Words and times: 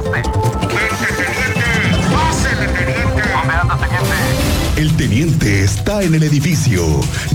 marcaste? 0.00 0.22
Pásele, 2.12 2.68
teniente. 2.68 3.22
¿Dónde 3.32 3.54
anda, 3.54 3.76
teniente? 3.76 4.80
El 4.80 4.96
teniente 4.96 5.64
está 5.64 6.02
en 6.02 6.14
el 6.14 6.22
edificio. 6.22 6.82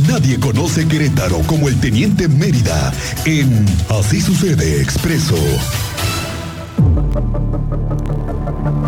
Nadie 0.07 0.39
conoce 0.39 0.87
Querétaro 0.87 1.39
como 1.47 1.69
el 1.69 1.79
teniente 1.79 2.27
Mérida 2.27 2.93
en 3.25 3.65
Así 3.89 4.21
sucede 4.21 4.81
expreso. 4.81 5.35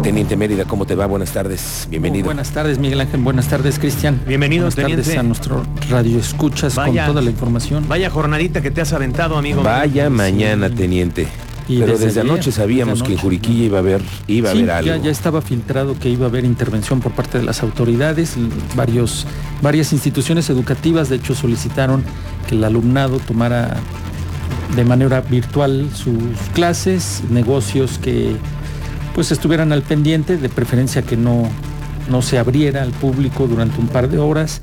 Teniente 0.03 0.35
Mérida, 0.35 0.65
¿cómo 0.65 0.85
te 0.85 0.95
va? 0.95 1.05
Buenas 1.05 1.31
tardes, 1.31 1.87
bienvenido. 1.89 2.25
Buenas 2.25 2.51
tardes, 2.51 2.77
Miguel 2.77 2.99
Ángel. 2.99 3.21
Buenas 3.21 3.47
tardes, 3.47 3.79
Cristian. 3.79 4.21
Bienvenido, 4.27 4.65
Buenas 4.65 4.89
tardes 4.89 5.17
a 5.17 5.23
nuestro 5.23 5.65
radio 5.89 6.19
escuchas 6.19 6.75
Vaya. 6.75 7.05
con 7.05 7.13
toda 7.13 7.23
la 7.23 7.31
información. 7.31 7.87
Vaya 7.87 8.09
jornadita 8.09 8.61
que 8.61 8.69
te 8.69 8.81
has 8.81 8.91
aventado, 8.91 9.37
amigo. 9.37 9.63
Vaya 9.63 10.09
mañana, 10.09 10.69
teniente. 10.69 11.27
Y 11.67 11.79
Pero 11.79 11.93
desde 11.93 12.05
desde, 12.07 12.19
ayer, 12.21 12.31
anoche 12.31 12.51
sabíamos 12.51 12.99
desde 12.99 13.05
que 13.07 13.13
en 13.13 13.19
Juriquilla 13.19 13.63
iba 13.63 13.77
a 13.77 13.81
haber, 13.81 14.01
iba 14.27 14.49
a 14.49 14.51
Sí, 14.51 14.57
haber 14.59 14.71
algo. 14.71 14.87
ya, 14.87 14.97
ya 14.97 15.11
estaba 15.11 15.41
filtrado 15.41 15.97
que 15.97 16.09
iba 16.09 16.25
a 16.25 16.29
haber 16.29 16.43
intervención 16.43 16.99
por 16.99 17.13
parte 17.13 17.37
de 17.37 17.45
las 17.45 17.63
autoridades. 17.63 18.35
Varios, 18.75 19.25
varias 19.61 19.93
instituciones 19.93 20.49
educativas, 20.49 21.09
de 21.09 21.15
hecho, 21.17 21.35
solicitaron 21.35 22.03
que 22.49 22.55
el 22.55 22.63
alumnado 22.65 23.19
tomara 23.19 23.77
de 24.75 24.83
manera 24.83 25.21
virtual 25.21 25.89
sus 25.93 26.15
clases, 26.53 27.21
negocios 27.29 27.97
que 27.97 28.35
pues 29.15 29.31
estuvieran 29.31 29.71
al 29.71 29.83
pendiente, 29.83 30.37
de 30.37 30.49
preferencia 30.49 31.03
que 31.03 31.15
no, 31.15 31.43
no 32.09 32.21
se 32.21 32.39
abriera 32.39 32.81
al 32.81 32.91
público 32.91 33.47
durante 33.47 33.79
un 33.79 33.87
par 33.87 34.09
de 34.09 34.17
horas. 34.17 34.59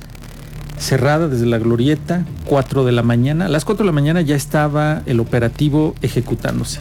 Cerrada 0.79 1.29
desde 1.29 1.45
la 1.46 1.59
glorieta, 1.59 2.24
4 2.46 2.85
de 2.85 2.93
la 2.93 3.02
mañana. 3.02 3.45
A 3.46 3.48
las 3.48 3.65
4 3.66 3.85
de 3.85 3.87
la 3.87 3.93
mañana 3.93 4.23
ya 4.23 4.35
estaba 4.35 5.02
el 5.07 5.21
operativo 5.21 5.95
ejecutándose 6.02 6.80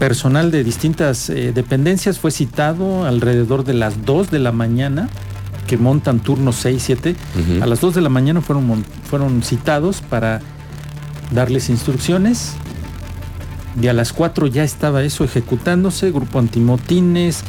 personal 0.00 0.50
de 0.50 0.64
distintas 0.64 1.28
eh, 1.28 1.52
dependencias 1.52 2.18
fue 2.18 2.30
citado 2.30 3.04
alrededor 3.04 3.64
de 3.64 3.74
las 3.74 4.06
2 4.06 4.30
de 4.30 4.38
la 4.38 4.50
mañana, 4.50 5.10
que 5.66 5.76
montan 5.76 6.20
turnos 6.20 6.56
6, 6.56 6.82
7. 6.82 7.14
Ujú. 7.38 7.62
A 7.62 7.66
las 7.66 7.82
2 7.82 7.96
de 7.96 8.00
la 8.00 8.08
mañana 8.08 8.40
fueron, 8.40 8.82
fueron 9.04 9.42
citados 9.42 10.00
para 10.00 10.40
darles 11.32 11.68
instrucciones. 11.68 12.54
Y 13.80 13.88
a 13.88 13.92
las 13.92 14.14
4 14.14 14.46
ya 14.46 14.64
estaba 14.64 15.02
eso 15.02 15.22
ejecutándose, 15.22 16.10
grupo 16.10 16.38
antimotines, 16.38 17.44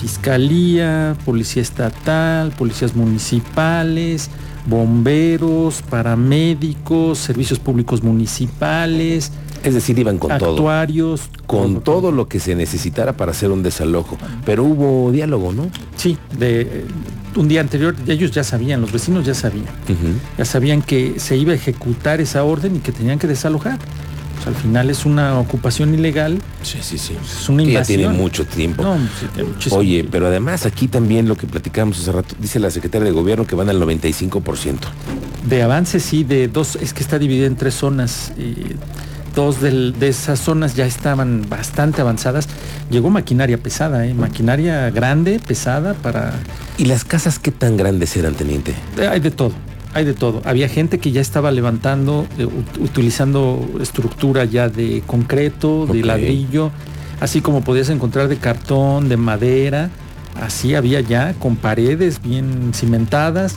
fiscalía, 0.00 1.16
policía 1.24 1.62
estatal, 1.62 2.52
policías 2.52 2.94
municipales, 2.94 4.30
bomberos, 4.66 5.82
paramédicos, 5.82 7.18
servicios 7.18 7.58
públicos 7.58 8.04
municipales, 8.04 9.32
Es 9.64 9.74
decir, 9.74 9.98
iban 9.98 10.18
con 10.18 10.36
todo. 10.38 10.50
actuarios, 10.52 11.22
Con 11.46 11.80
todo 11.82 12.12
lo 12.12 12.28
que 12.28 12.38
se 12.40 12.54
necesitara 12.54 13.14
para 13.16 13.32
hacer 13.32 13.50
un 13.50 13.62
desalojo. 13.62 14.16
Pero 14.44 14.64
hubo 14.64 15.10
diálogo, 15.12 15.52
¿no? 15.52 15.68
Sí, 15.96 16.16
de 16.38 16.60
eh, 16.62 16.84
un 17.36 17.48
día 17.48 17.60
anterior 17.60 17.94
ellos 18.06 18.30
ya 18.30 18.44
sabían, 18.44 18.80
los 18.80 18.92
vecinos 18.92 19.24
ya 19.26 19.34
sabían, 19.34 19.66
ya 20.36 20.44
sabían 20.44 20.82
que 20.82 21.18
se 21.18 21.36
iba 21.36 21.52
a 21.52 21.54
ejecutar 21.56 22.20
esa 22.20 22.44
orden 22.44 22.76
y 22.76 22.78
que 22.80 22.92
tenían 22.92 23.18
que 23.18 23.26
desalojar. 23.26 23.78
Pues 24.36 24.46
al 24.46 24.54
final 24.54 24.88
es 24.88 25.04
una 25.04 25.38
ocupación 25.40 25.92
ilegal, 25.94 26.38
Sí, 26.62 26.78
sí, 26.80 26.96
sí. 26.96 27.14
es 27.20 27.48
una 27.48 27.58
Que 27.64 27.72
ya 27.72 27.78
invasión. 27.80 27.98
tiene 28.00 28.14
mucho 28.14 28.44
tiempo. 28.46 28.84
No, 28.84 28.96
sí, 29.58 29.68
Oye, 29.72 30.06
pero 30.08 30.28
además 30.28 30.64
aquí 30.64 30.86
también 30.86 31.26
lo 31.28 31.36
que 31.36 31.48
platicamos 31.48 31.98
hace 31.98 32.12
rato, 32.12 32.36
dice 32.38 32.60
la 32.60 32.70
secretaria 32.70 33.04
de 33.06 33.10
gobierno 33.12 33.46
que 33.48 33.56
van 33.56 33.68
al 33.68 33.80
95%. 33.80 34.76
de 35.44 35.62
avance 35.62 35.98
sí, 35.98 36.22
de 36.22 36.46
dos, 36.46 36.76
es 36.76 36.92
que 36.94 37.02
está 37.02 37.18
dividida 37.18 37.46
en 37.46 37.56
tres 37.56 37.74
zonas. 37.74 38.32
eh, 38.38 38.76
dos 39.38 39.60
del- 39.60 39.94
de 40.00 40.08
esas 40.08 40.40
zonas 40.40 40.74
ya 40.74 40.84
estaban 40.84 41.46
bastante 41.48 42.00
avanzadas. 42.00 42.48
Llegó 42.90 43.08
maquinaria 43.08 43.56
pesada, 43.56 44.04
eh, 44.04 44.12
maquinaria 44.12 44.90
grande, 44.90 45.38
pesada 45.38 45.94
para 45.94 46.32
¿Y 46.76 46.86
las 46.86 47.04
casas 47.04 47.38
qué 47.38 47.52
tan 47.52 47.76
grandes 47.76 48.16
eran, 48.16 48.34
teniente? 48.34 48.74
Eh, 48.98 49.06
Hay 49.06 49.20
de 49.20 49.30
todo, 49.30 49.52
hay 49.94 50.04
de 50.04 50.12
todo. 50.14 50.42
Había 50.44 50.68
gente 50.68 50.98
que 50.98 51.12
ya 51.12 51.20
estaba 51.20 51.52
levantando, 51.52 52.26
eh, 52.36 52.46
ut- 52.46 52.80
utilizando 52.82 53.64
estructura 53.80 54.44
ya 54.44 54.68
de 54.68 55.04
concreto, 55.06 55.86
de 55.86 56.02
ladrillo, 56.02 56.72
así 57.20 57.40
como 57.40 57.60
podías 57.62 57.90
encontrar 57.90 58.26
de 58.26 58.38
cartón, 58.38 59.08
de 59.08 59.16
madera, 59.16 59.90
así 60.42 60.74
había 60.74 61.00
ya 61.00 61.34
con 61.34 61.54
paredes 61.54 62.20
bien 62.20 62.72
cimentadas. 62.74 63.54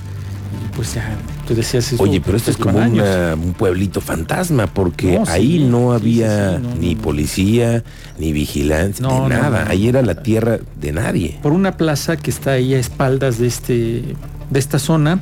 Pues 0.76 0.94
ya, 0.96 1.16
tú 1.48 1.54
decías 1.54 1.92
eso. 1.94 2.02
Oye, 2.02 2.22
pero 2.22 2.38
esto 2.38 2.52
es 2.52 2.58
como 2.58 2.78
una- 2.78 3.36
un 3.36 3.54
pueblito 3.54 4.02
fantasma, 4.02 4.68
porque 4.68 5.20
No, 5.20 5.26
sí, 5.26 5.32
ahí 5.32 5.60
no 5.60 5.92
había 5.94 6.52
sí, 6.52 6.56
sí, 6.58 6.62
no, 6.70 6.76
ni 6.80 6.96
no. 6.96 7.02
policía, 7.02 7.84
ni 8.18 8.32
vigilancia, 8.32 9.06
ni 9.08 9.30
nada. 9.30 9.66
Ahí 9.70 9.88
era 9.88 10.02
la 10.02 10.24
tierra 10.24 10.60
de 10.80 10.92
nadie. 10.92 11.40
por 11.42 11.52
una 11.54 11.78
plaza 11.78 12.18
que 12.18 12.30
está 12.32 12.52
ahí 12.52 12.74
a 12.74 12.80
espaldas 12.80 13.38
de 13.38 13.48
este 13.48 14.16
de 14.50 14.60
esta 14.60 14.80
zona 14.80 15.20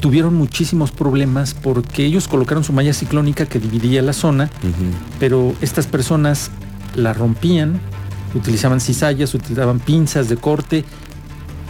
tuvieron 0.00 0.34
muchísimos 0.34 0.90
problemas 0.92 1.54
porque 1.54 2.04
ellos 2.04 2.28
colocaron 2.28 2.62
su 2.64 2.72
malla 2.72 2.92
ciclónica 2.92 3.46
que 3.46 3.58
dividía 3.58 4.02
la 4.02 4.12
zona 4.12 4.50
pero 5.18 5.54
estas 5.60 5.86
personas 5.86 6.50
la 6.94 7.12
rompían, 7.12 7.80
utilizaban 8.34 8.80
cizallas, 8.80 9.34
utilizaban 9.34 9.78
pinzas 9.80 10.28
de 10.28 10.36
corte 10.36 10.84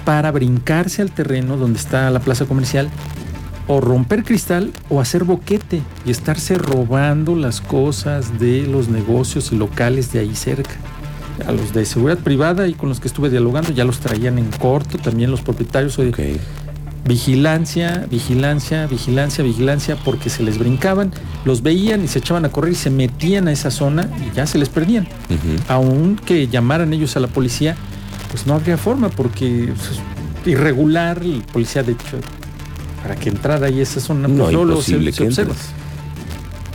para 0.06 0.30
brincarse 0.30 1.02
al 1.02 1.10
terreno 1.10 1.56
donde 1.56 1.80
está 1.80 2.08
la 2.10 2.20
plaza 2.20 2.46
comercial 2.46 2.88
o 3.66 3.80
romper 3.80 4.22
cristal 4.22 4.70
o 4.88 5.00
hacer 5.00 5.24
boquete 5.24 5.82
y 6.06 6.12
estarse 6.12 6.54
robando 6.54 7.34
las 7.34 7.60
cosas 7.60 8.38
de 8.38 8.62
los 8.62 8.88
negocios 8.88 9.50
y 9.50 9.56
locales 9.56 10.12
de 10.12 10.20
ahí 10.20 10.36
cerca. 10.36 10.76
A 11.44 11.50
los 11.50 11.74
de 11.74 11.84
seguridad 11.84 12.18
privada 12.18 12.68
y 12.68 12.74
con 12.74 12.88
los 12.88 13.00
que 13.00 13.08
estuve 13.08 13.30
dialogando 13.30 13.72
ya 13.72 13.84
los 13.84 13.98
traían 13.98 14.38
en 14.38 14.48
corto, 14.52 14.96
también 14.96 15.32
los 15.32 15.42
propietarios. 15.42 15.98
oye, 15.98 16.10
Ok. 16.10 16.20
Vigilancia, 17.06 18.04
vigilancia, 18.10 18.86
vigilancia, 18.88 19.44
vigilancia, 19.44 19.96
porque 20.04 20.28
se 20.28 20.42
les 20.42 20.58
brincaban, 20.58 21.12
los 21.44 21.62
veían 21.62 22.02
y 22.02 22.08
se 22.08 22.18
echaban 22.18 22.44
a 22.44 22.48
correr 22.48 22.72
y 22.72 22.76
se 22.76 22.90
metían 22.90 23.46
a 23.46 23.52
esa 23.52 23.70
zona 23.70 24.08
y 24.20 24.34
ya 24.34 24.44
se 24.46 24.58
les 24.58 24.68
perdían. 24.68 25.04
Ujú. 25.30 25.62
Aunque 25.68 26.48
llamaran 26.48 26.92
ellos 26.92 27.16
a 27.16 27.20
la 27.20 27.28
policía, 27.28 27.76
pues 28.30 28.46
no 28.46 28.54
habría 28.54 28.76
forma, 28.76 29.08
porque 29.08 29.64
es 29.64 30.00
irregular, 30.48 31.22
el 31.22 31.42
policía 31.52 31.82
de 31.82 31.92
hecho, 31.92 32.18
para 33.02 33.16
que 33.16 33.28
entrara 33.28 33.66
ahí 33.66 33.80
esa 33.80 34.00
zona, 34.00 34.28
No, 34.28 34.44
pues 34.44 34.52
luego 34.52 34.70
imposible 34.72 35.12
que 35.12 35.24
observa. 35.24 35.54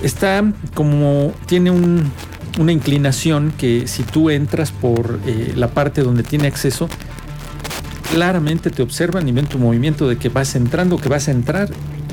Está 0.04 0.44
como, 0.74 1.34
tiene 1.46 1.72
un- 1.72 2.12
una 2.60 2.72
inclinación 2.72 3.54
que 3.58 3.88
si 3.88 4.04
tú 4.04 4.30
entras 4.30 4.72
por 4.72 5.20
eh, 5.26 5.54
la 5.56 5.70
parte 5.70 6.02
donde 6.02 6.24
tiene 6.24 6.48
acceso, 6.48 6.90
claramente 8.12 8.70
te 8.72 8.82
observan 8.82 9.28
y 9.28 9.32
ven 9.32 9.46
tu 9.46 9.58
movimiento 9.58 10.08
de 10.08 10.18
que 10.18 10.30
vas 10.30 10.56
entrando, 10.56 10.98
que 10.98 11.08
vas 11.10 11.28
a 11.28 11.32
entrar. 11.32 11.70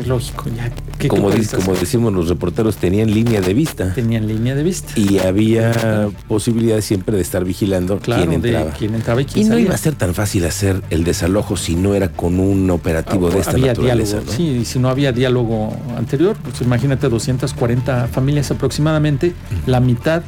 Lógico, 0.07 0.45
ya. 0.57 0.71
¿qué 0.99 1.09
Como, 1.09 1.31
como 1.31 1.75
decimos 1.75 2.13
los 2.13 2.29
reporteros, 2.29 2.77
tenían 2.77 3.11
línea 3.13 3.41
de 3.41 3.55
vista. 3.55 3.93
Tenían 3.95 4.27
línea 4.27 4.55
de 4.55 4.63
vista. 4.63 4.93
Y 4.99 5.19
había 5.19 6.09
posibilidad 6.29 6.81
siempre 6.81 7.17
de 7.17 7.23
estar 7.23 7.45
vigilando 7.45 7.99
claro, 7.99 8.23
quién 8.27 8.35
entraba. 8.45 8.71
quién 8.73 8.95
entraba 8.95 9.23
y 9.23 9.45
no 9.45 9.59
iba 9.59 9.75
a 9.75 9.79
ser 9.79 9.95
tan 9.95 10.15
fácil 10.15 10.45
hacer 10.45 10.83
el 10.91 11.05
desalojo 11.05 11.57
si 11.57 11.75
no 11.77 11.95
era 11.95 12.09
con 12.11 12.39
un 12.41 12.71
operativo 12.71 13.31
de 13.31 13.39
esta 13.41 13.53
Ah, 13.53 13.55
había 13.55 13.67
naturaleza. 13.69 14.17
diálogo, 14.17 14.31
¿no? 14.33 14.37
sí, 14.37 14.59
y 14.61 14.65
si 14.65 14.79
no 14.79 14.89
había 14.89 15.13
diálogo 15.13 15.77
anterior, 15.97 16.37
pues 16.43 16.61
imagínate 16.61 17.09
240 17.09 18.09
familias 18.09 18.51
aproximadamente, 18.51 19.33
la 19.67 19.81
mitad 19.81 20.23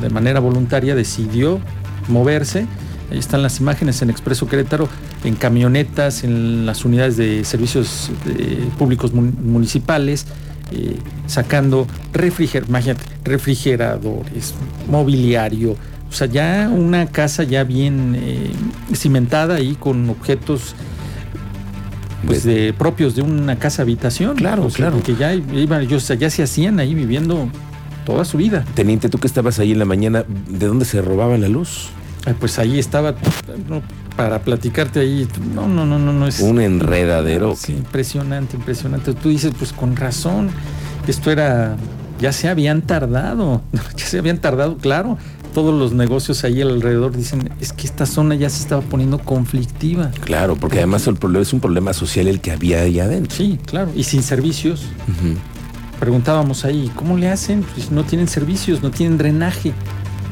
de 0.00 0.08
manera 0.10 0.40
voluntaria 0.40 0.94
decidió 0.94 1.60
moverse. 2.08 2.66
Ahí 3.12 3.18
están 3.18 3.42
las 3.42 3.60
imágenes 3.60 4.00
en 4.00 4.08
Expreso 4.08 4.48
Querétaro, 4.48 4.88
en 5.22 5.34
camionetas, 5.34 6.24
en 6.24 6.64
las 6.64 6.82
unidades 6.86 7.18
de 7.18 7.44
servicios 7.44 8.10
eh, 8.26 8.64
públicos 8.78 9.12
mun- 9.12 9.36
municipales, 9.44 10.24
eh, 10.70 10.96
sacando 11.26 11.86
refriger 12.14 12.64
imagínate, 12.66 13.02
refrigeradores, 13.22 14.54
mobiliario, 14.88 15.72
o 16.08 16.12
sea, 16.14 16.26
ya 16.26 16.70
una 16.74 17.04
casa 17.06 17.42
ya 17.42 17.64
bien 17.64 18.16
eh, 18.18 18.50
cimentada 18.94 19.56
ahí 19.56 19.76
con 19.78 20.08
objetos 20.08 20.74
pues 22.26 22.44
de 22.44 22.72
propios 22.72 23.14
de 23.14 23.20
una 23.22 23.56
casa 23.58 23.82
habitación. 23.82 24.36
Claro, 24.36 24.64
O 24.66 24.70
sea, 24.70 24.88
claro. 24.88 25.02
Que 25.02 25.16
ya 25.16 25.34
iban, 25.34 25.82
ellos 25.82 26.10
ya 26.18 26.30
se 26.30 26.42
hacían 26.42 26.78
ahí 26.80 26.94
viviendo 26.94 27.48
toda 28.06 28.24
su 28.24 28.38
vida. 28.38 28.64
Teniente, 28.74 29.08
tú 29.10 29.18
que 29.18 29.26
estabas 29.26 29.58
ahí 29.58 29.72
en 29.72 29.78
la 29.80 29.84
mañana, 29.84 30.24
¿de 30.48 30.66
dónde 30.66 30.84
se 30.86 31.02
robaba 31.02 31.36
la 31.36 31.48
luz? 31.48 31.88
Ay, 32.24 32.34
Pues 32.38 32.58
ahí 32.58 32.78
estaba 32.78 33.14
para 34.16 34.40
platicarte 34.42 35.00
ahí. 35.00 35.26
No, 35.54 35.66
no, 35.68 35.84
no, 35.84 35.98
no, 35.98 36.12
no 36.12 36.26
es 36.26 36.40
Un 36.40 36.60
enredadero. 36.60 37.56
Sí, 37.56 37.72
impresionante, 37.72 38.56
impresionante. 38.56 39.14
Tú 39.14 39.28
dices, 39.28 39.52
pues 39.58 39.72
con 39.72 39.96
razón, 39.96 40.50
esto 41.06 41.30
era, 41.30 41.76
ya 42.20 42.32
se 42.32 42.48
habían 42.48 42.82
tardado, 42.82 43.62
ya 43.96 44.06
se 44.06 44.18
habían 44.18 44.38
tardado, 44.38 44.76
claro. 44.76 45.18
Todos 45.52 45.78
los 45.78 45.92
negocios 45.92 46.44
ahí 46.44 46.62
alrededor 46.62 47.14
dicen, 47.14 47.50
es 47.60 47.74
que 47.74 47.86
esta 47.86 48.06
zona 48.06 48.34
ya 48.34 48.48
se 48.48 48.62
estaba 48.62 48.80
poniendo 48.80 49.18
conflictiva. 49.18 50.10
Claro, 50.24 50.56
porque 50.56 50.78
además 50.78 51.06
el 51.08 51.16
problema 51.16 51.42
es 51.42 51.52
un 51.52 51.60
problema 51.60 51.92
social 51.92 52.26
el 52.26 52.40
que 52.40 52.52
había 52.52 52.80
ahí 52.80 53.00
adentro. 53.00 53.36
Sí, 53.36 53.58
claro. 53.66 53.90
Y 53.94 54.04
sin 54.04 54.22
servicios. 54.22 54.86
Preguntábamos 56.00 56.64
ahí, 56.64 56.90
¿cómo 56.96 57.18
le 57.18 57.28
hacen? 57.28 57.64
Pues 57.74 57.90
no 57.90 58.02
tienen 58.04 58.28
servicios, 58.28 58.82
no 58.82 58.90
tienen 58.90 59.18
drenaje. 59.18 59.74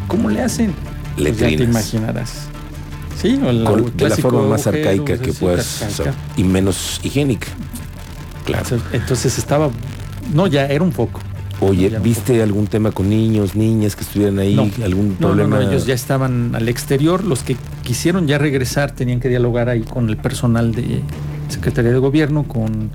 ¿Cómo 0.09 0.31
le 0.31 0.41
hacen? 0.41 0.73
Pues 1.23 1.39
ya 1.39 1.45
te 1.47 1.51
Letrinas. 1.53 1.93
imaginarás. 1.95 2.33
Sí, 3.21 3.39
o 3.45 3.51
el 3.51 3.65
Con- 3.65 3.97
de 3.97 4.09
la 4.09 4.17
forma 4.17 4.43
más 4.49 4.67
agujero, 4.67 4.91
arcaica 4.91 5.19
que 5.23 5.33
puedas 5.35 5.83
arcaica. 5.83 6.15
y 6.37 6.45
menos 6.45 7.01
higiénica. 7.03 7.49
Claro. 8.45 8.79
Entonces 8.93 9.37
estaba, 9.39 9.71
no, 10.33 10.47
ya 10.47 10.67
era 10.67 10.83
un 10.83 10.93
foco. 10.93 11.21
Oye, 11.61 11.91
¿viste 12.03 12.43
algún 12.43 12.67
tema 12.67 12.91
con 12.91 13.11
niños, 13.11 13.55
niñas 13.55 13.95
que 13.95 14.03
estuvieran 14.05 14.39
ahí? 14.39 14.55
No. 14.55 14.71
¿Algún 14.83 15.11
No, 15.21 15.29
problema? 15.29 15.57
no, 15.61 15.69
ellos 15.71 15.85
ya 15.85 15.93
estaban 15.93 16.55
al 16.55 16.69
exterior. 16.71 17.23
Los 17.23 17.43
que 17.43 17.55
quisieron 17.83 18.27
ya 18.27 18.39
regresar 18.39 18.93
tenían 18.93 19.21
que 19.21 19.29
dialogar 19.29 19.69
ahí 19.69 19.83
con 19.83 20.09
el 20.09 20.17
personal 20.17 20.73
de 20.75 21.03
Secretaría 21.51 21.91
de 21.93 21.99
Gobierno, 21.99 22.45
con 22.45 22.91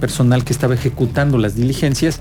personal 0.00 0.44
que 0.44 0.54
estaba 0.54 0.72
ejecutando 0.74 1.36
las 1.36 1.56
diligencias 1.56 2.20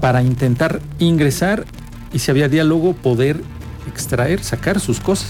para 0.00 0.22
intentar 0.22 0.80
ingresar 1.00 1.64
y 2.12 2.20
si 2.20 2.30
había 2.30 2.48
diálogo 2.48 2.92
poder 2.92 3.40
extraer, 3.90 4.42
sacar 4.42 4.80
sus 4.80 5.00
cosas 5.00 5.28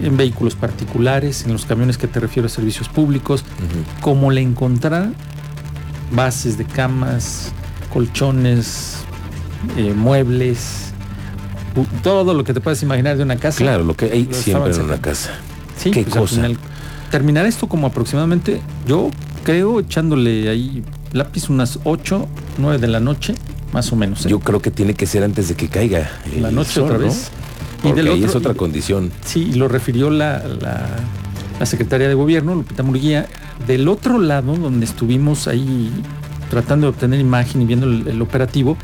en 0.00 0.16
vehículos 0.16 0.54
particulares, 0.54 1.44
en 1.44 1.52
los 1.52 1.66
camiones 1.66 1.98
que 1.98 2.06
te 2.06 2.20
refiero 2.20 2.46
a 2.46 2.48
servicios 2.48 2.88
públicos, 2.88 3.42
Ujú. 3.42 4.00
como 4.00 4.30
le 4.30 4.40
encontraran 4.40 5.14
bases 6.12 6.56
de 6.56 6.64
camas, 6.64 7.52
colchones, 7.92 8.98
eh, 9.76 9.92
muebles, 9.94 10.92
todo 12.02 12.34
lo 12.34 12.44
que 12.44 12.54
te 12.54 12.60
puedas 12.60 12.82
imaginar 12.82 13.16
de 13.16 13.22
una 13.22 13.36
casa. 13.36 13.58
Claro, 13.58 13.84
lo 13.84 13.94
que 13.94 14.06
hay 14.06 14.28
siempre 14.32 14.72
en 14.74 14.82
una 14.82 15.00
casa. 15.00 15.30
Sí, 15.76 15.90
qué 15.90 16.02
pues 16.02 16.14
al 16.16 16.22
cosa. 16.22 16.34
final, 16.36 16.58
terminar 17.10 17.46
esto 17.46 17.68
como 17.68 17.86
aproximadamente, 17.86 18.60
yo 18.86 19.10
creo, 19.44 19.80
echándole 19.80 20.48
ahí 20.48 20.82
lápiz 21.12 21.48
unas 21.48 21.78
8, 21.84 22.26
9 22.58 22.78
de 22.78 22.88
la 22.88 23.00
noche, 23.00 23.34
más 23.72 23.92
o 23.92 23.96
menos. 23.96 24.26
¿eh? 24.26 24.28
Yo 24.28 24.40
creo 24.40 24.60
que 24.60 24.70
tiene 24.70 24.94
que 24.94 25.06
ser 25.06 25.22
antes 25.24 25.48
de 25.48 25.54
que 25.54 25.68
caiga. 25.68 26.10
la 26.40 26.50
noche 26.50 26.72
sol, 26.74 26.84
otra 26.84 26.98
¿no? 26.98 27.04
Porque 27.94 28.10
ahí 28.10 28.24
es 28.24 28.34
otra 28.36 28.52
y- 28.52 28.56
condición. 28.56 29.10
Sí, 29.24 29.50
y 29.52 29.54
lo 29.54 29.68
refirió 29.68 30.10
la, 30.10 30.42
la, 30.60 30.86
la 31.58 31.66
secretaria 31.66 32.08
de 32.08 32.14
gobierno, 32.14 32.54
Lupita 32.54 32.82
Murguía. 32.82 33.26
Del 33.66 33.88
otro 33.88 34.18
lado, 34.18 34.54
donde 34.56 34.84
estuvimos 34.86 35.48
ahí 35.48 35.90
tratando 36.50 36.86
de 36.86 36.90
obtener 36.90 37.20
imagen 37.20 37.62
y 37.62 37.64
viendo 37.66 37.86
el, 37.86 38.06
el 38.08 38.22
operativo, 38.22 38.76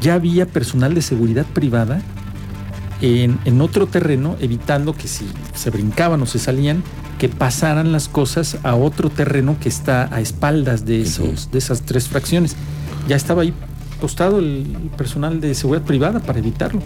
ya 0.00 0.14
había 0.14 0.46
personal 0.46 0.94
de 0.94 1.02
seguridad 1.02 1.44
privada 1.46 2.00
en, 3.00 3.38
en 3.44 3.60
otro 3.60 3.86
terreno, 3.86 4.36
evitando 4.40 4.94
que 4.94 5.06
si 5.08 5.26
se 5.54 5.70
brincaban 5.70 6.20
o 6.22 6.26
se 6.26 6.38
salían, 6.38 6.82
que 7.18 7.28
pasaran 7.28 7.92
las 7.92 8.08
cosas 8.08 8.58
a 8.62 8.74
otro 8.74 9.10
terreno 9.10 9.56
que 9.60 9.68
está 9.68 10.08
a 10.14 10.20
espaldas 10.20 10.84
de, 10.84 11.02
esos, 11.02 11.50
de 11.50 11.58
esas 11.58 11.82
tres 11.82 12.08
fracciones. 12.08 12.56
Ya 13.08 13.16
estaba 13.16 13.42
ahí 13.42 13.52
postado 14.00 14.38
el 14.38 14.64
personal 14.96 15.40
de 15.40 15.54
seguridad 15.54 15.84
privada 15.84 16.20
para 16.20 16.38
evitarlo. 16.38 16.80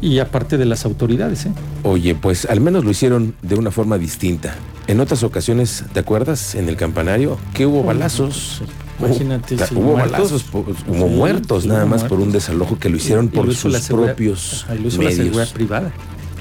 Y 0.00 0.20
aparte 0.20 0.58
de 0.58 0.64
las 0.64 0.84
autoridades, 0.84 1.46
¿eh? 1.46 1.50
Oye, 1.82 2.14
pues 2.14 2.44
al 2.46 2.60
menos 2.60 2.84
lo 2.84 2.90
hicieron 2.90 3.34
de 3.42 3.56
una 3.56 3.70
forma 3.70 3.98
distinta. 3.98 4.54
En 4.86 5.00
otras 5.00 5.22
ocasiones, 5.22 5.84
¿te 5.92 6.00
acuerdas? 6.00 6.54
En 6.54 6.68
el 6.68 6.76
campanario, 6.76 7.36
que 7.52 7.66
hubo 7.66 7.82
balazos. 7.82 8.62
Imagínate, 9.00 9.58
sí, 9.58 9.74
hubo 9.74 9.96
muertos. 9.96 10.10
balazos, 10.12 10.44
hubo 10.52 11.08
Sí, 11.08 11.14
muertos 11.14 11.62
sí, 11.64 11.68
nada 11.68 11.82
hubo 11.82 11.90
más 11.90 12.04
por 12.04 12.20
un 12.20 12.32
desalojo 12.32 12.78
que 12.78 12.88
lo 12.88 12.96
hicieron 12.96 13.26
Y 13.26 13.28
por 13.28 13.46
lo 13.46 13.52
sus 13.52 13.78
propios 13.88 14.64
ajá, 14.64 14.74
y 14.76 14.78
lo 14.80 14.88
hizo 14.88 15.02
la 15.02 15.10
seguridad 15.10 15.32
medios. 15.34 15.52
privada. 15.52 15.92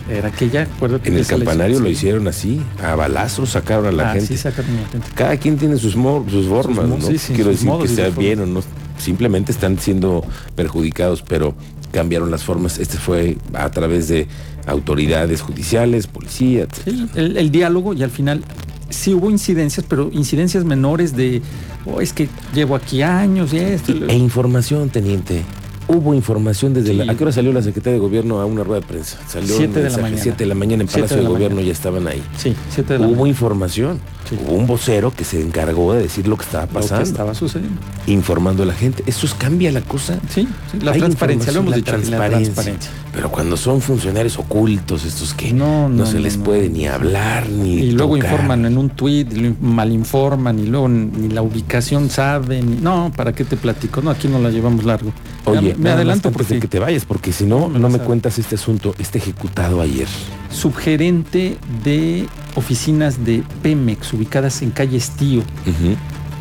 Era 0.09 0.29
aquella, 0.29 0.61
acuérdate 0.63 1.09
En 1.09 1.15
que 1.15 1.19
el 1.21 1.27
campanario 1.27 1.79
lo 1.81 1.89
hicieron 1.89 2.27
así, 2.29 2.61
a 2.81 2.95
balazos 2.95 3.49
sacaron 3.49 3.87
a 3.87 3.91
la 3.91 4.11
Ah, 4.11 4.13
gente. 4.13 4.27
sí, 4.27 4.37
sacaron 4.37 4.71
a 4.77 4.81
la 4.81 4.87
gente. 4.87 5.07
Cada 5.13 5.35
quien 5.37 5.57
tiene 5.57 5.77
sus, 5.77 5.95
mo- 5.97 6.25
sus 6.29 6.47
formas, 6.47 6.87
mo- 6.87 6.97
¿no? 6.97 7.05
sí, 7.05 7.17
sí, 7.17 7.33
Quiero 7.33 7.49
decir 7.49 7.69
que 7.81 7.87
sea 7.89 8.09
bien 8.09 8.39
o 8.39 8.45
no. 8.45 8.61
Simplemente 8.97 9.51
están 9.51 9.79
siendo 9.79 10.23
perjudicados, 10.55 11.21
pero 11.21 11.55
cambiaron 11.91 12.31
las 12.31 12.43
formas. 12.43 12.77
Este 12.79 12.97
fue 12.97 13.37
a 13.53 13.69
través 13.71 14.07
de 14.07 14.27
autoridades 14.65 15.41
judiciales, 15.41 16.07
policía, 16.07 16.63
etc. 16.63 16.73
Sí, 16.83 17.09
el, 17.15 17.37
el 17.37 17.51
diálogo 17.51 17.93
y 17.93 18.03
al 18.03 18.11
final 18.11 18.43
sí 18.89 19.13
hubo 19.13 19.29
incidencias, 19.29 19.85
pero 19.87 20.09
incidencias 20.11 20.63
menores 20.63 21.15
de, 21.15 21.41
oh, 21.85 22.01
es 22.01 22.13
que 22.13 22.27
llevo 22.53 22.75
aquí 22.75 23.01
años 23.01 23.53
y 23.53 23.57
esto. 23.57 23.91
y 23.91 24.03
E 24.09 24.15
información, 24.15 24.89
teniente. 24.89 25.43
Hubo 25.89 26.13
información 26.13 26.73
desde 26.73 26.89
Sí. 26.89 26.95
la... 26.95 27.11
¿A 27.11 27.15
qué 27.15 27.23
hora 27.23 27.31
salió 27.31 27.53
la 27.53 27.61
secretaria 27.61 27.93
de 27.93 27.99
gobierno 27.99 28.41
a 28.41 28.45
una 28.45 28.63
rueda 28.63 28.81
de 28.81 28.87
prensa? 28.87 29.17
Salió 29.27 29.53
un 29.53 29.57
Siete 29.57 29.81
de 29.83 29.89
la 29.89 29.97
mañana. 29.97 30.21
Siete 30.21 30.37
de 30.43 30.45
la 30.47 30.55
mañana 30.55 30.83
en 30.83 30.89
Palacio 30.89 31.17
de 31.17 31.23
Gobierno 31.23 31.55
mañana. 31.55 31.67
ya 31.67 31.71
estaban 31.71 32.07
ahí. 32.07 32.21
sí, 32.37 32.55
siete 32.69 32.93
de 32.93 32.99
la 32.99 33.05
Hubo 33.05 33.11
mañana, 33.15 33.29
información. 33.29 33.99
Sí. 34.29 34.37
Hubo 34.45 34.55
un 34.55 34.67
vocero 34.67 35.13
que 35.15 35.23
se 35.23 35.41
encargó 35.41 35.93
de 35.93 36.01
decir 36.01 36.27
lo 36.27 36.35
que 36.35 36.43
estaba 36.43 36.65
lo 36.65 36.69
que 36.69 36.73
pasando, 36.75 37.03
estaba 37.05 37.33
sucediendo. 37.33 37.79
informando 38.07 38.63
a 38.63 38.65
la 38.65 38.73
gente. 38.73 39.03
Eso 39.05 39.25
es- 39.25 39.33
cambia 39.33 39.71
la 39.71 39.79
cosa. 39.81 40.19
Sí, 40.29 40.47
sí, 40.71 40.79
la 40.81 40.91
Hay 40.91 40.99
transparencia, 40.99 41.53
lo 41.53 41.59
hemos 41.59 41.71
la 41.71 41.77
dicho 41.77 41.95
aquí, 41.95 42.09
la 42.09 42.17
transparencia. 42.27 42.91
Pero 43.17 43.31
cuando 43.31 43.57
son 43.57 43.81
funcionarios 43.81 44.37
ocultos, 44.37 45.03
estos 45.03 45.33
que 45.33 45.51
No, 45.51 45.89
no, 45.89 45.95
no, 45.97 46.05
se 46.05 46.19
les 46.19 46.37
no. 46.37 46.43
puede 46.43 46.69
ni 46.69 46.85
hablar 46.85 47.49
ni. 47.49 47.73
Y 47.73 47.91
luego 47.93 48.15
tocar. 48.15 48.31
informan 48.31 48.65
en 48.67 48.77
un 48.77 48.91
tuit, 48.91 49.27
malinforman, 49.59 50.59
y 50.59 50.67
luego 50.67 50.87
ni 50.87 51.27
la 51.29 51.41
ubicación 51.41 52.11
saben. 52.11 52.83
No, 52.83 53.11
¿para 53.15 53.33
qué 53.33 53.43
te 53.43 53.57
platico? 53.57 54.03
No, 54.03 54.11
aquí 54.11 54.27
no 54.27 54.37
la 54.37 54.51
llevamos 54.51 54.85
largo. 54.85 55.11
Oye, 55.45 55.73
me 55.79 55.89
adelanto 55.89 56.27
antes 56.27 56.47
de 56.47 56.55
porque 56.55 56.59
que 56.59 56.67
te 56.67 56.77
vayas, 56.77 57.05
porque 57.05 57.31
si 57.33 57.45
no, 57.45 57.67
No, 57.69 57.89
me 57.89 57.97
cuentas 57.97 58.37
este 58.37 58.53
asunto, 58.53 58.93
este 58.99 59.17
ejecutado 59.17 59.81
ayer. 59.81 60.07
subgerente 60.51 61.57
de 61.83 62.27
oficinas 62.55 63.25
de 63.25 63.41
Pemex 63.63 64.13
ubicadas 64.13 64.61
en 64.61 64.69
calle 64.71 64.97
Estío, 64.97 65.41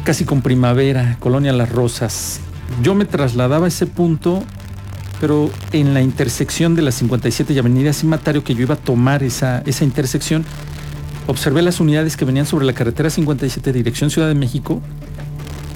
casi 0.04 0.24
con 0.26 0.42
primavera, 0.42 1.16
Colonia 1.20 1.52
Las 1.54 1.70
Rosas. 1.70 2.40
Yo 2.82 2.94
me 2.94 3.04
trasladaba 3.06 3.64
a 3.66 3.68
ese 3.68 3.86
punto, 3.86 4.42
pero 5.20 5.50
en 5.72 5.94
la 5.94 6.02
intersección 6.02 6.74
de 6.74 6.82
la 6.82 6.92
57 6.92 7.52
y 7.52 7.58
Avenida 7.58 7.92
Cimatario, 7.92 8.44
que 8.44 8.54
yo 8.54 8.62
iba 8.62 8.74
a 8.74 8.78
tomar 8.78 9.22
esa, 9.22 9.62
esa 9.66 9.84
intersección, 9.84 10.44
observé 11.26 11.62
las 11.62 11.80
unidades 11.80 12.16
que 12.16 12.24
venían 12.24 12.46
sobre 12.46 12.66
la 12.66 12.72
carretera 12.72 13.10
57, 13.10 13.72
dirección 13.72 14.10
Ciudad 14.10 14.28
de 14.28 14.34
México, 14.34 14.82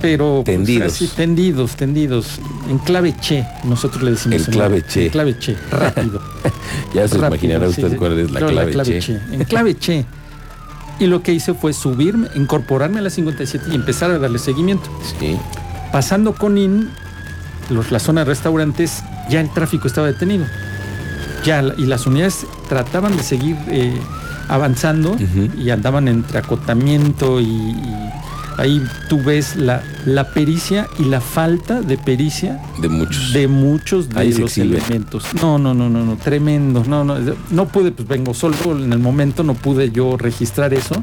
pero 0.03 0.43
pues, 0.45 0.57
Tendidos. 0.57 0.93
así, 0.95 1.09
tendidos, 1.09 1.77
tendidos, 1.77 2.39
en 2.71 2.79
clave 2.79 3.15
che, 3.21 3.45
nosotros 3.65 4.03
le 4.03 4.13
decimos. 4.13 4.47
En 4.49 4.53
clave 4.53 4.81
la- 4.81 4.87
che. 4.87 5.05
En 5.07 5.11
clave 5.11 5.39
che, 5.39 5.57
rápido. 5.71 6.23
Ya 6.95 7.07
se 7.07 7.19
Rápido, 7.19 7.27
imaginará 7.37 7.69
usted 7.69 7.91
sí. 7.91 7.97
cuál 7.97 8.19
es 8.19 8.31
la 8.31 8.41
Claro, 8.41 8.71
clave, 8.71 8.99
che. 9.01 9.21
En 9.33 9.45
clave 9.45 9.77
che. 9.77 10.05
Y 10.99 11.07
lo 11.07 11.23
que 11.23 11.33
hice 11.33 11.55
fue 11.55 11.73
subirme, 11.73 12.29
incorporarme 12.35 12.99
a 12.99 13.03
la 13.03 13.11
57 13.11 13.67
y 13.71 13.75
empezar 13.75 14.11
a 14.11 14.19
darle 14.19 14.39
seguimiento. 14.39 14.91
Sí. 15.19 15.37
Pasando 15.93 16.35
con 16.35 16.59
IN, 16.59 16.91
los, 17.71 17.91
la 17.93 17.99
zona 18.01 18.23
de 18.23 18.25
restaurantes, 18.27 19.03
ya 19.31 19.41
el 19.41 19.51
tráfico 19.51 19.87
estaba 19.87 20.07
detenido. 20.09 20.45
Ya, 21.45 21.63
y 21.79 21.87
las 21.87 22.07
unidades 22.07 22.47
trataban 22.69 23.17
de 23.17 23.23
seguir 23.23 23.57
eh, 23.69 23.99
avanzando 24.49 25.17
y 25.57 25.71
andaban 25.71 26.07
entre 26.09 26.39
acotamiento 26.39 27.41
y, 27.41 27.45
y 27.47 28.11
ahí 28.59 28.85
tú 29.09 29.23
ves 29.23 29.57
la, 29.57 29.83
la 30.05 30.33
pericia 30.35 30.87
y 30.99 31.05
la 31.05 31.23
falta 31.23 31.81
de 31.81 31.97
pericia 31.97 32.61
De 32.83 32.91
muchos. 32.91 33.33
de 33.33 33.49
muchos 33.49 34.11
de 34.11 34.21
Ahí 34.21 34.33
los 34.35 34.59
elementos. 34.59 35.25
No, 35.41 35.59
no, 35.59 35.73
no, 35.73 35.89
no, 35.89 36.05
no, 36.05 36.17
tremendo. 36.17 36.85
No, 36.87 37.05
no, 37.05 37.17
no 37.51 37.69
pude, 37.69 37.93
pues 37.93 38.07
vengo 38.07 38.35
solo 38.35 38.55
en 38.77 38.93
el 38.93 38.99
momento, 38.99 39.43
no 39.43 39.55
pude 39.55 39.91
yo 39.91 40.19
registrar 40.19 40.75
eso. 40.75 41.03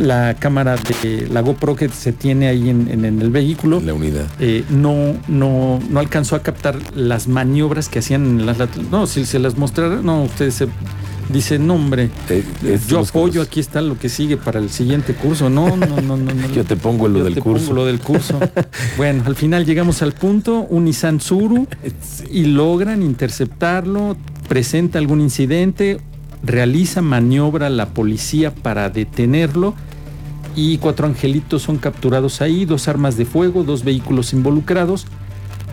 La 0.00 0.34
cámara 0.38 0.76
de 0.76 1.28
la 1.30 1.40
GoPro 1.42 1.76
que 1.76 1.88
se 1.90 2.12
tiene 2.12 2.48
ahí 2.48 2.70
en, 2.70 2.88
en- 2.90 3.04
en 3.04 3.20
el 3.20 3.30
vehículo 3.30 3.80
la 3.80 3.92
unidad. 3.92 4.24
eh, 4.40 4.64
no, 4.70 5.14
no, 5.28 5.78
no 5.90 6.00
alcanzó 6.00 6.36
a 6.36 6.42
captar 6.42 6.76
las 6.94 7.28
maniobras 7.28 7.88
que 7.90 7.98
hacían 7.98 8.24
en 8.24 8.46
las 8.46 8.56
No, 8.90 9.06
si 9.06 9.26
se 9.26 9.38
las 9.38 9.58
mostrara, 9.58 10.00
no, 10.02 10.22
ustedes 10.24 10.54
se 10.54 10.68
dicen, 11.28 11.66
no, 11.66 11.74
hombre, 11.74 12.08
Eh, 12.30 12.42
yo 12.88 13.00
apoyo, 13.00 13.42
aquí 13.42 13.60
está 13.60 13.80
lo 13.82 13.98
que 13.98 14.08
sigue 14.08 14.36
para 14.38 14.58
el 14.58 14.70
siguiente 14.70 15.12
curso. 15.14 15.50
No, 15.50 15.76
no, 15.76 15.86
no, 16.00 16.16
no, 16.16 16.32
no. 16.34 16.48
Yo 16.54 16.64
te 16.64 16.76
pongo 16.76 17.06
lo 17.06 17.18
Yo 17.18 17.24
del 17.24 17.34
te 17.34 17.40
curso. 17.42 17.66
pongo 17.66 17.80
lo 17.80 17.86
del 17.86 18.00
curso. 18.00 18.40
bueno, 18.96 19.22
al 19.26 19.36
final 19.36 19.64
llegamos 19.66 20.00
al 20.02 20.12
punto, 20.12 20.66
un 20.70 20.86
Nissan 20.86 21.18
Tsuru, 21.18 21.68
y 22.32 22.46
logran 22.46 23.02
interceptarlo, 23.02 24.16
presenta 24.48 24.98
algún 24.98 25.20
incidente, 25.20 26.00
realiza 26.42 27.02
maniobra 27.02 27.68
la 27.70 27.90
policía 27.90 28.52
para 28.54 28.88
detenerlo 28.90 29.74
y 30.56 30.78
cuatro 30.78 31.06
angelitos 31.06 31.62
son 31.62 31.78
capturados 31.78 32.40
ahí, 32.40 32.64
dos 32.64 32.88
armas 32.88 33.16
de 33.16 33.24
fuego, 33.24 33.62
dos 33.62 33.84
vehículos 33.84 34.32
involucrados, 34.32 35.06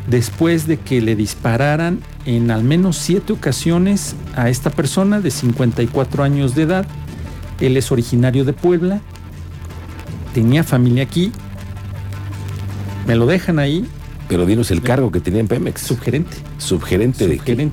después 0.07 0.67
de 0.67 0.77
que 0.77 1.01
le 1.01 1.15
dispararan 1.15 1.99
en 2.25 2.51
al 2.51 2.63
menos 2.63 2.97
siete 2.97 3.33
ocasiones 3.33 4.15
a 4.35 4.49
esta 4.49 4.69
persona 4.69 5.19
de 5.19 5.31
54 5.31 6.23
años 6.23 6.55
de 6.55 6.63
edad. 6.63 6.87
Él 7.59 7.75
es 7.77 7.91
originario 7.91 8.45
de 8.45 8.53
Puebla, 8.53 9.01
tenía 10.33 10.63
familia 10.63 11.03
aquí, 11.03 11.31
me 13.07 13.15
lo 13.15 13.25
dejan 13.25 13.59
ahí, 13.59 13.85
Pero 14.27 14.45
dinos 14.45 14.71
el 14.71 14.81
cargo 14.81 15.11
que 15.11 15.21
tenía 15.21 15.39
en 15.39 15.47
Pemex. 15.47 15.81
subgerente, 15.81 16.37
Subgerente 16.57 17.27
de 17.27 17.39
qué? 17.39 17.71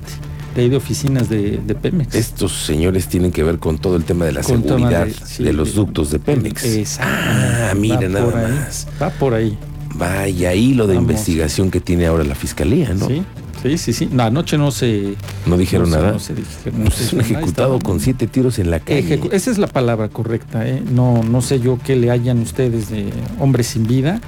De 0.55 0.61
ahí 0.61 0.69
de 0.69 0.77
oficinas 0.77 1.27
de, 1.29 1.59
de 1.65 1.75
Pemex. 1.75 2.15
Estos 2.15 2.53
señores 2.65 3.07
tienen 3.07 3.31
que 3.31 3.43
ver 3.43 3.59
con 3.59 3.77
todo 3.77 3.95
el 3.97 4.03
tema 4.05 4.25
de 4.25 4.31
la 4.31 4.41
Con 4.41 4.63
seguridad 4.63 5.05
de- 5.05 5.43
de, 5.43 5.53
los 5.53 5.69
de- 5.69 5.73
ductos 5.75 6.11
de 6.11 6.19
Pemex. 6.19 6.63
Exacto. 6.63 7.13
Ah, 7.13 7.73
mira, 7.75 7.99
Va 8.01 8.07
nada 8.07 8.25
por 8.31 8.35
ahí, 8.39 8.51
más. 8.53 8.87
Va 9.01 9.09
por 9.09 9.33
ahí. 9.33 9.57
Vaya 9.95 10.53
hilo 10.53 10.87
de 10.87 10.95
Vamos. 10.95 11.09
investigación 11.11 11.71
que 11.71 11.79
tiene 11.81 12.05
ahora 12.07 12.23
la 12.23 12.35
fiscalía, 12.35 12.93
¿no? 12.93 13.07
Sí, 13.07 13.23
sí, 13.63 13.77
sí, 13.77 13.93
sí. 13.93 14.09
No, 14.11 14.23
anoche 14.23 14.57
no 14.57 14.71
se... 14.71 15.15
No 15.45 15.57
dijeron 15.57 15.89
no 15.89 15.97
nada. 15.97 16.11
no 16.13 16.19
se 16.19 16.33
dije- 16.35 16.71
no 16.73 16.85
Pues 16.85 17.01
es 17.01 17.13
un 17.13 17.21
ejecutado 17.21 17.79
con 17.79 17.99
siete 17.99 18.27
tiros 18.27 18.59
en 18.59 18.71
la 18.71 18.79
calle. 18.79 19.19
Ejecu- 19.21 19.29
esa 19.33 19.51
es 19.51 19.57
la 19.57 19.67
palabra 19.67 20.09
correcta, 20.09 20.67
¿eh? 20.67 20.81
No, 20.91 21.23
no 21.23 21.41
sé 21.41 21.59
yo 21.59 21.79
qué 21.83 21.95
le 21.95 22.11
hayan 22.11 22.39
ustedes 22.39 22.89
de 22.89 23.09
hombre 23.39 23.63
sin 23.63 23.87
vida. 23.87 24.19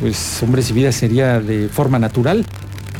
Pues 0.00 0.40
hombre 0.42 0.62
sin 0.62 0.76
vida 0.76 0.92
sería 0.92 1.40
de 1.40 1.68
forma 1.68 1.98
natural. 1.98 2.46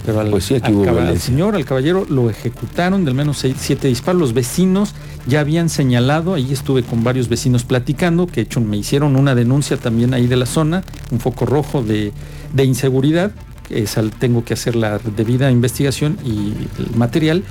Pero 0.05 0.21
al, 0.21 0.31
Pues 0.31 0.45
sí, 0.45 0.55
al 0.55 1.19
señor, 1.21 1.55
al 1.57 1.65
caballero, 1.65 2.07
lo 2.09 2.31
ejecutaron 2.31 3.05
del 3.05 3.15
menos 3.15 3.39
seis, 3.39 3.55
siete 3.59 3.89
disparos. 3.89 4.21
Los 4.21 4.33
vecinos 4.33 4.95
ya 5.27 5.41
habían 5.41 5.69
señalado, 5.69 6.35
ahí 6.35 6.53
estuve 6.53 6.83
con 6.83 7.05
varios 7.05 7.29
vecinos 7.29 7.65
platicando, 7.65 8.27
que 8.27 8.37
de 8.37 8.41
hecho 8.43 8.61
me 8.61 8.77
hicieron 8.79 9.15
una 9.17 9.35
denuncia 9.35 9.77
también 9.77 10.15
ahí 10.15 10.27
de 10.27 10.37
la 10.37 10.47
zona, 10.47 10.83
un 11.11 11.21
foco 11.21 11.45
rojo 11.45 11.83
de, 11.83 12.13
de 12.55 12.65
inseguridad. 12.65 13.33
es 13.69 13.99
al- 13.99 14.11
tengo 14.11 14.43
que 14.45 14.55
hacer 14.55 14.75
la 14.75 14.99
debida 14.99 15.51
investigación 15.51 16.17
y 16.25 16.55
el 16.81 16.97
material 16.97 17.45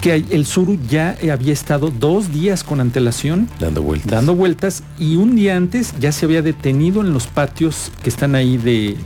que 0.00 0.14
el 0.30 0.46
Suru 0.46 0.78
ya 0.90 1.16
había 1.32 1.52
estado 1.52 1.92
dos 1.96 2.32
días 2.32 2.64
con 2.64 2.80
antelación 2.80 3.48
Dando 3.60 3.82
vueltas. 3.82 4.10
dando 4.10 4.34
vueltas 4.34 4.82
y 4.98 5.14
un 5.14 5.36
día 5.36 5.56
antes 5.56 5.94
ya 6.00 6.10
se 6.10 6.24
había 6.26 6.42
detenido 6.42 7.02
en 7.02 7.12
los 7.12 7.28
patios 7.28 7.92
que 8.02 8.08
están 8.10 8.34
ahí 8.34 8.56
de, 8.56 8.96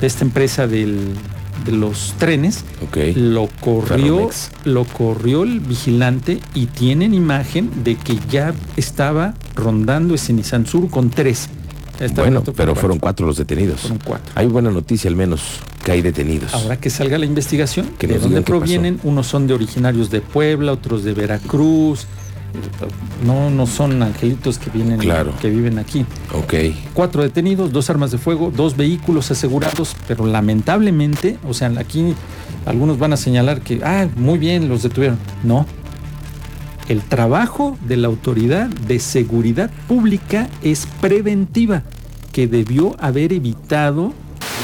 de 0.00 0.06
esta 0.06 0.24
empresa 0.24 0.66
del- 0.66 1.14
de 1.64 1.72
los 1.72 2.14
trenes. 2.18 2.64
Lo 3.16 3.48
corrió, 3.60 3.84
Ferromex. 4.16 4.50
lo 4.64 4.84
corrió 4.84 5.42
el 5.42 5.60
vigilante 5.60 6.40
y 6.54 6.66
tienen 6.66 7.12
imagen 7.12 7.84
de 7.84 7.96
que 7.96 8.18
ya 8.30 8.54
estaba 8.76 9.34
rondando 9.54 10.14
ese 10.14 10.32
Nissan 10.32 10.66
Suru 10.66 10.88
con 10.88 11.10
tres. 11.10 11.48
Bueno, 12.14 12.42
pero 12.42 12.54
cuatro. 12.54 12.74
fueron 12.76 12.98
cuatro 12.98 13.26
los 13.26 13.36
detenidos. 13.36 13.80
Fueron 13.82 13.98
cuatro. 14.02 14.32
Hay 14.34 14.46
buena 14.46 14.70
noticia 14.70 15.10
al 15.10 15.16
menos 15.16 15.42
que 15.84 15.92
hay 15.92 16.00
detenidos. 16.00 16.54
Ahora 16.54 16.78
que 16.80 16.88
salga 16.88 17.18
la 17.18 17.26
investigación, 17.26 17.90
Que 17.98 18.06
de 18.06 18.18
dónde 18.18 18.40
provienen, 18.40 18.98
unos 19.02 19.26
son 19.26 19.46
de 19.46 19.52
originarios 19.52 20.08
de 20.08 20.22
Puebla, 20.22 20.72
otros 20.72 21.04
de 21.04 21.12
Veracruz. 21.12 22.06
No, 23.24 23.50
no 23.50 23.66
son 23.66 24.02
angelitos 24.02 24.58
que 24.58 24.70
vienen, 24.70 24.98
Claro. 24.98 25.32
que 25.40 25.50
viven 25.50 25.78
aquí. 25.78 26.04
Ok. 26.34 26.54
Cuatro 26.94 27.22
detenidos, 27.22 27.72
dos 27.72 27.90
armas 27.90 28.10
de 28.10 28.18
fuego, 28.18 28.52
dos 28.54 28.76
vehículos 28.76 29.30
asegurados, 29.30 29.94
pero 30.08 30.26
lamentablemente, 30.26 31.38
o 31.46 31.54
sea, 31.54 31.72
aquí 31.78 32.14
algunos 32.66 32.98
van 32.98 33.12
a 33.12 33.16
señalar 33.16 33.60
que, 33.60 33.80
ah, 33.84 34.08
muy 34.16 34.38
bien, 34.38 34.68
los 34.68 34.82
detuvieron. 34.82 35.18
No. 35.44 35.66
El 36.88 37.02
trabajo 37.02 37.78
de 37.86 37.96
la 37.96 38.08
autoridad 38.08 38.66
de 38.68 38.98
seguridad 38.98 39.70
pública 39.86 40.48
es 40.62 40.86
preventiva, 41.00 41.82
que 42.32 42.48
debió 42.48 42.96
haber 42.98 43.32
evitado 43.32 44.12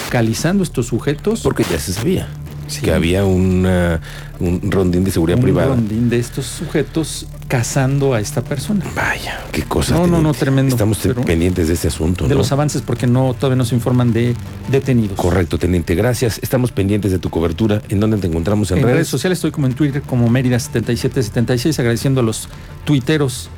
localizando 0.05 0.63
estos 0.63 0.87
sujetos 0.87 1.41
Porque 1.43 1.65
ya 1.65 1.79
se 1.79 1.93
sabía 1.93 2.29
Sí. 2.69 2.81
que 2.83 2.93
había 2.93 3.25
una- 3.25 4.01
un 4.41 4.71
rondín 4.71 5.05
de 5.05 5.11
seguridad 5.11 5.39
un 5.39 5.45
privada. 5.45 5.69
rondín 5.69 6.11
de 6.11 6.19
estos 6.19 6.47
sujetos 6.47 7.27
cazando 7.49 8.13
a 8.13 8.21
esta 8.21 8.43
persona. 8.43 8.85
Vaya, 8.95 9.41
qué 9.53 9.63
cosa. 9.63 9.95
No, 9.95 10.07
no, 10.09 10.21
no, 10.21 10.35
tremendo, 10.35 10.75
Estamos 10.75 10.99
pendientes 11.25 11.69
de 11.69 11.75
este 11.75 11.89
asunto. 11.89 12.25
De 12.27 12.31
¿no? 12.35 12.39
los 12.39 12.51
avances, 12.53 12.83
porque 12.83 13.07
no 13.07 13.35
todavía 13.35 13.57
no 13.57 13.65
se 13.65 13.75
informan 13.77 14.13
de 14.13 14.35
detenidos. 14.71 15.17
Correcto, 15.17 15.59
teniente. 15.59 15.95
Gracias. 15.95 16.41
Estamos 16.43 16.73
pendientes 16.73 17.13
de 17.13 17.19
tu 17.21 17.31
cobertura. 17.31 17.83
¿En 17.89 18.01
dónde 18.01 18.17
te 18.19 18.27
encontramos 18.27 18.71
en, 18.73 18.79
En, 18.79 18.83
redes 18.85 18.97
redes? 18.97 19.09
sociales 19.09 19.39
estoy 19.39 19.53
como 19.53 19.69
en 19.69 19.75
Twitter 19.75 20.03
como 20.03 20.29
Mérida7776, 20.29 21.79
agradeciendo 21.79 22.21
a 22.21 22.25
los 22.25 22.49
tuiteros 22.85 23.49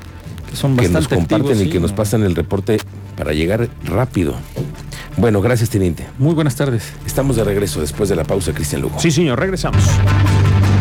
que 0.50 0.57
son 0.57 0.77
que 0.77 0.83
bastante 0.88 0.99
nos 1.00 1.09
comparten 1.09 1.37
activos, 1.49 1.61
y 1.62 1.65
sí, 1.65 1.71
que 1.71 1.81
nos 1.81 1.91
no. 1.91 1.97
pasan 1.97 2.23
el 2.23 2.35
reporte 2.35 2.79
para 3.17 3.33
llegar 3.33 3.69
rápido. 3.85 4.35
Bueno, 5.18 5.40
gracias, 5.40 5.68
teniente. 5.68 6.06
Muy 6.18 6.34
buenas 6.34 6.54
tardes. 6.54 6.92
Estamos 7.04 7.37
de 7.37 7.44
regreso 7.44 7.80
después 7.80 8.08
de 8.08 8.14
la 8.16 8.25
pausa, 8.25 8.52
Cristian 8.52 8.82
Lugo. 8.82 9.00
Sí, 9.00 9.10
señor, 9.10 9.38
regresamos. 9.40 9.82